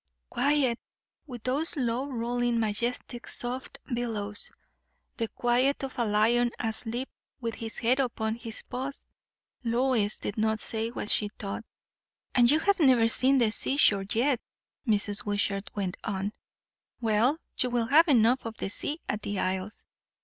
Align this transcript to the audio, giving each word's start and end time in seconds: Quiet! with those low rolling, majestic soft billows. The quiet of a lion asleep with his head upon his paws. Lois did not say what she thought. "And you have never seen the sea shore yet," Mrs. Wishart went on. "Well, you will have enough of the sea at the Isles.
Quiet! 0.31 0.79
with 1.27 1.43
those 1.43 1.77
low 1.77 2.07
rolling, 2.07 2.59
majestic 2.59 3.27
soft 3.27 3.77
billows. 3.93 4.51
The 5.17 5.27
quiet 5.27 5.83
of 5.83 5.99
a 5.99 6.05
lion 6.05 6.49
asleep 6.57 7.07
with 7.39 7.53
his 7.53 7.77
head 7.77 7.99
upon 7.99 8.33
his 8.33 8.63
paws. 8.63 9.05
Lois 9.63 10.17
did 10.17 10.39
not 10.39 10.59
say 10.59 10.89
what 10.89 11.11
she 11.11 11.29
thought. 11.37 11.63
"And 12.33 12.49
you 12.49 12.57
have 12.61 12.79
never 12.79 13.07
seen 13.07 13.37
the 13.37 13.51
sea 13.51 13.77
shore 13.77 14.05
yet," 14.11 14.41
Mrs. 14.87 15.23
Wishart 15.23 15.69
went 15.75 15.97
on. 16.03 16.33
"Well, 16.99 17.37
you 17.59 17.69
will 17.69 17.85
have 17.85 18.07
enough 18.07 18.43
of 18.43 18.57
the 18.57 18.69
sea 18.71 18.99
at 19.07 19.21
the 19.21 19.37
Isles. 19.37 19.85